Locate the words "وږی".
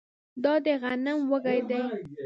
1.31-1.59